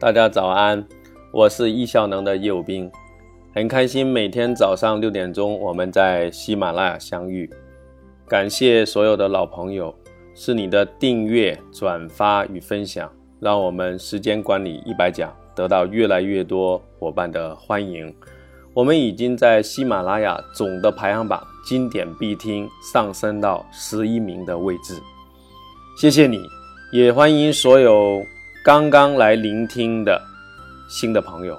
[0.00, 0.86] 大家早安，
[1.32, 2.88] 我是易效能的叶武兵，
[3.52, 7.50] 很开心每天早上六点钟我们在喜马拉雅相遇。
[8.28, 9.92] 感谢所有的老朋友，
[10.36, 18.14] 是你的订阅、转发与分享，让我们时间管理一百讲得到越来越多伙伴的欢迎。
[18.74, 24.94] 我们已经在喜马拉雅总的排行榜经典必听上升到十一名的位置，
[25.96, 26.40] 谢谢你，
[26.92, 28.22] 也欢迎所有
[28.64, 30.20] 刚刚来聆听的
[30.88, 31.56] 新的朋友。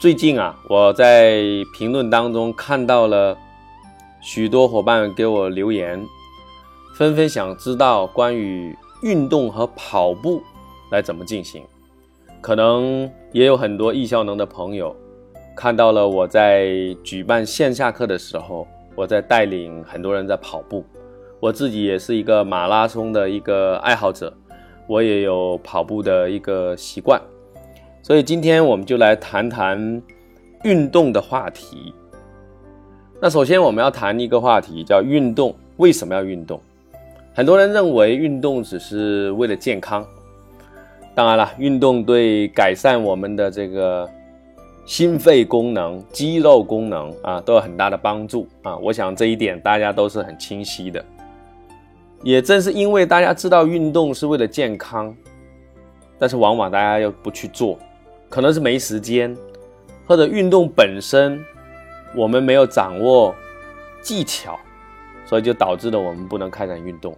[0.00, 1.42] 最近啊，我在
[1.76, 3.36] 评论当中看到了。
[4.22, 6.02] 许多伙伴给我留言，
[6.96, 10.42] 纷纷想知道关于运动和跑步
[10.90, 11.62] 来怎么进行。
[12.40, 14.96] 可能也有很多易效能的朋友
[15.54, 20.82] 看到了我在举办线下课的时候，我在带领很多人在跑步。
[21.38, 24.32] 我自己也是一个马拉松的一个爱好者，
[24.86, 27.20] 我也有跑步的一个习惯。
[28.02, 30.02] 所以今天我们就来谈谈
[30.62, 31.94] 运动的话题。
[33.20, 35.54] 那首先我们要谈一个话题，叫运动。
[35.78, 36.60] 为什么要运动？
[37.32, 40.06] 很多人认为运动只是为了健康。
[41.14, 44.08] 当然了，运动对改善我们的这个
[44.84, 48.76] 心肺功能、肌肉功能啊，都有很大的帮助啊。
[48.76, 51.04] 我想这一点大家都是很清晰的。
[52.24, 55.14] 也正是因为大家知道运动是为了健康，
[56.18, 57.78] 但是往往大家又不去做，
[58.28, 59.36] 可能是没时间，
[60.06, 61.40] 或者运动本身。
[62.16, 63.34] 我们没有掌握
[64.00, 64.56] 技巧，
[65.26, 67.12] 所以就导致了我们不能开展运动。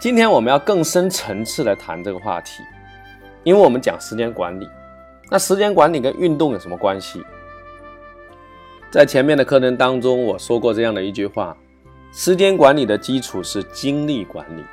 [0.00, 2.60] 今天我们要更深层次来谈这个话题，
[3.44, 4.68] 因为我们讲时间管理。
[5.30, 7.22] 那时间管理跟运动有什么关系？
[8.90, 11.56] 在前面的课程当中，我说过这样的一句话：
[12.12, 14.64] 时间管理的基础是精力管理。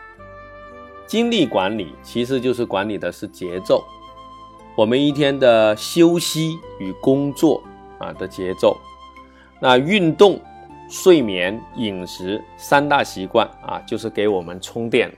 [1.06, 3.84] 精力管理其实就是管理的是节奏，
[4.76, 7.64] 我们一天的休息与工作
[8.00, 8.78] 啊的节奏。
[9.60, 10.39] 那运动、
[10.89, 15.17] 睡眠、饮食三大习惯啊，就是给我们充电的。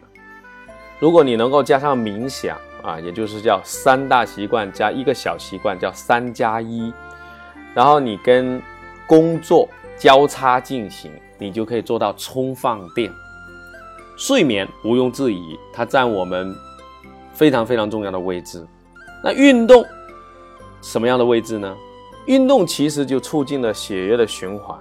[1.00, 6.94] 如果你能够加上冥想啊，也就是叫三大习惯加一个小习惯，叫三加一。
[7.74, 8.62] 然后你跟
[9.08, 9.68] 工作
[9.98, 13.12] 交叉进行，你就可以做到充放电。
[14.18, 16.54] 睡眠毋庸置疑，它占我们
[17.34, 18.64] 非常非常重要的位置。
[19.24, 19.86] 那运动
[20.82, 21.76] 什么样的位置呢？
[22.26, 24.78] 运动其实就促进了血液的循环，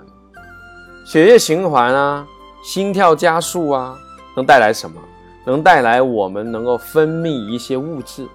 [1.07, 2.27] 血液循环啊，
[2.63, 3.97] 心跳加速啊，
[4.37, 5.01] 能带来什么？
[5.47, 8.27] 能带来我们能够分泌一些物质。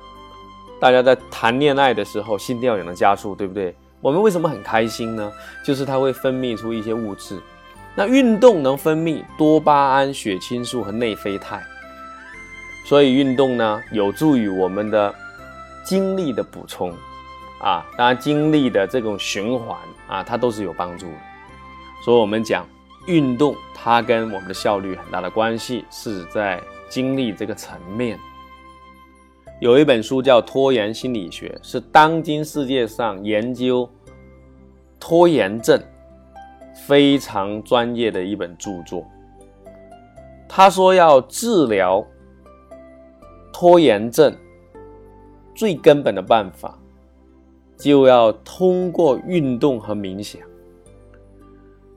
[0.79, 3.75] 大家在谈恋爱的时候，心跳也能加速，对不对？
[4.01, 5.31] 我们为什么很开心呢？
[5.63, 7.39] 就是它会分泌出一些物质。
[7.95, 11.61] 那运动能分泌多巴胺、血清素和内啡肽，
[12.85, 15.13] 所以运动呢，有助于我们的
[15.83, 16.93] 精力的补充。
[17.61, 21.13] 啊，当然，精力的这种循环啊，它都是有帮助的。
[22.03, 22.67] 所以，我们讲
[23.05, 28.19] 运动，它跟我们的效率很大的关系，是在精力这个层面。
[29.61, 33.89] 有一本书叫《拖延心理学》，是当今世界上研究
[34.99, 35.81] 拖延症
[36.73, 39.05] 非常专业的一本著作。
[40.47, 42.05] 他说，要治疗
[43.51, 44.35] 拖延症
[45.55, 46.77] 最根本的办法。
[47.75, 50.39] 就要通过运动和冥想，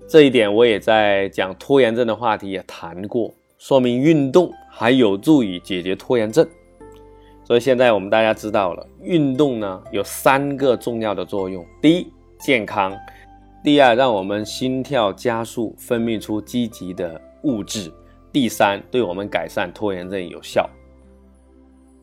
[0.09, 6.45] 这一点我也在讲拖延症的话题也谈过，说明运动还有助于解决拖延症。
[7.45, 12.11] 所以现在我们大家知道了，运动呢有三个重要的作用：第一，
[12.41, 12.91] 健康；
[13.67, 17.91] 第二，让我们心跳加速，分泌出积极的物质；
[18.31, 20.71] 第三，对我们改善拖延症有效。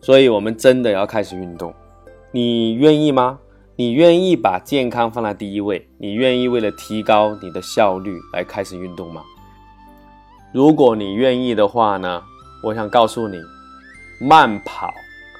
[0.02, 1.74] 所以，我们真的要开始运动，
[2.34, 3.40] 你愿意吗？
[3.78, 5.88] 你愿意把健康放在第一位？
[5.98, 9.24] 你愿意为了提高你的效率来开始运动吗？
[10.54, 12.22] 如果你愿意的话呢，
[12.62, 13.38] 我想告诉你，
[14.20, 14.94] 慢跑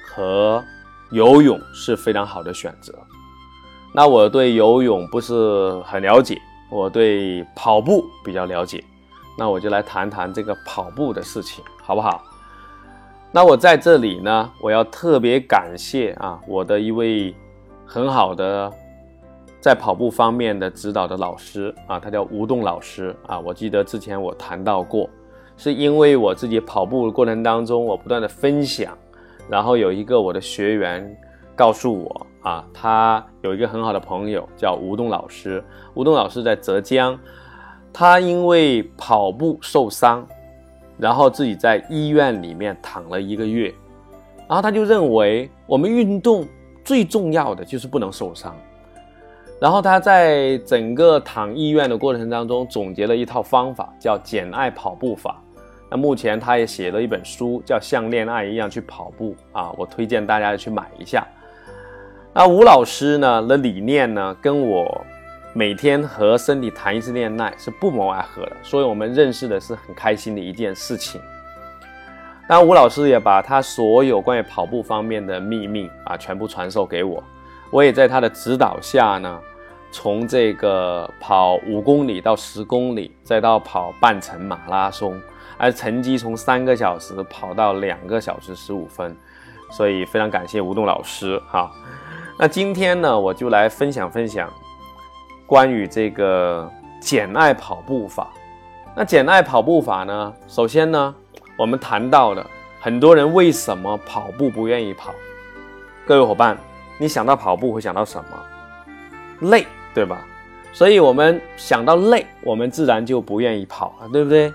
[0.06, 0.64] 和
[1.10, 2.94] 游泳是非常好的选择。
[3.94, 6.36] 那我对游泳不是很了解，
[6.68, 8.82] 我对跑步比较了解。
[9.38, 12.22] 那我就来谈谈这个跑步的事情，好不好？
[13.30, 17.34] 那我在这里呢，我要特别感谢啊，我的一位。
[17.86, 18.72] 很好的，
[19.60, 23.38] 在跑步方面的指导的老师啊，他叫吴栋老师啊。
[23.38, 25.08] 我记得之前我谈到过，
[25.56, 28.96] 是因为我自己跑步过程当中，我不断的分享，
[29.48, 31.16] 然后有一个我的学员
[31.54, 35.60] 告诉我啊，他有一个很好的朋友叫吴栋老师。
[35.94, 37.18] 吴栋老师在浙江，
[37.92, 40.24] 他因为跑步受伤，
[40.96, 43.74] 然后自己在医院里面躺了一个月，
[44.46, 46.46] 然后他就认为我们运动。
[46.84, 48.54] 最重要的就是不能受伤。
[49.58, 55.42] 然后他在整个躺医院的过程当中，总结了一套方法，叫“简爱跑步法”。
[55.90, 61.26] 那目前他也写了一本书，叫《像恋爱一样去跑步》啊，我推荐大家去买一下。
[62.36, 65.06] 那吴老师呢的理念呢，跟我
[65.52, 71.20] 每天和身体谈一次恋爱是不谋而合的，所以我们认识的是很开心的一件事情。
[72.48, 77.22] 那吴老师也把他所有关于跑步方面的秘密啊，全部传授给我。
[77.70, 79.40] 我也在他的指导下呢，
[79.92, 85.16] 从这个跑五公里到十公里，再到跑半程马拉松，
[85.56, 89.16] 而成绩从三个小时跑到两个小时十五分，
[89.70, 91.70] 所以非常感谢吴栋老师哈。
[92.36, 94.52] 那今天呢，我就来分享分享
[95.46, 98.28] 关于这个简爱跑步法。
[98.96, 101.14] 那简爱跑步法呢，首先呢，
[101.56, 102.44] 我们谈到了
[102.80, 105.14] 很多人为什么跑步不愿意跑。
[106.04, 106.58] 各位伙伴，
[106.98, 109.48] 你想到跑步会想到什么？
[109.50, 109.64] 累，
[109.94, 110.26] 对吧？
[110.72, 114.52] 所以我们想到累，我们自然就不愿意跑了，对不对？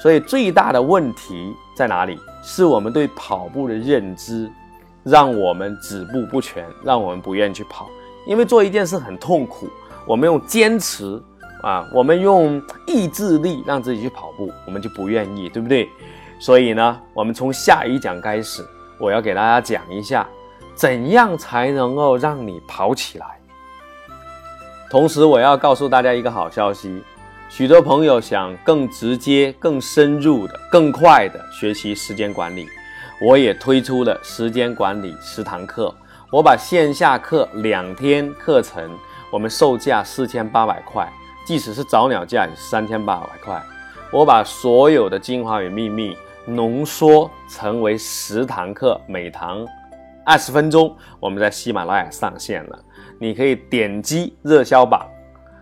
[0.00, 2.18] 所以最大的问题在哪里？
[2.42, 4.50] 是我们对跑步的认知。
[5.08, 7.88] 让我们止步不前，让我们不愿意去跑，
[8.26, 9.68] 因为做一件事很痛苦。
[10.06, 11.20] 我们用坚持
[11.62, 15.88] 啊，我们用意志力让自己去跑步，我们就不愿意，对不对？
[16.38, 18.64] 所以呢，我们从下一讲开始，
[18.98, 20.26] 我要给大家讲一下，
[20.74, 23.26] 怎样才能够让你跑起来。
[24.90, 27.02] 同时，我要告诉大家一个好消息：
[27.50, 32.66] 许多朋友想更直接、更深入的、更快的学习时间管理。
[33.20, 35.92] 我也推出了时间管理十堂课，
[36.30, 38.88] 我把线下课两天课程，
[39.32, 41.12] 我们售价四千八百块，
[41.44, 43.60] 即使是早鸟价也是三千八百块。
[44.12, 46.16] 我把所有的精华与秘密
[46.46, 49.66] 浓缩成为十堂课，每堂
[50.24, 52.78] 二十分钟，我们在喜马拉雅上线了。
[53.18, 55.04] 你可以点击热销榜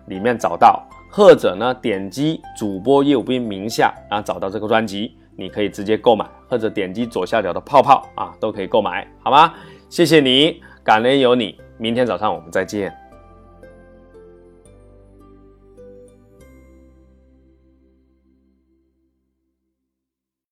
[0.09, 5.17] 里面找到，或者呢点击主播叶武斌名下，然后找到这个专辑。
[5.37, 9.53] 你可以直接购买，或者点击左下角的泡泡啊，都可以购买，好吗？
[9.89, 12.93] 谢谢你，感恩有你，明天早上我们再见。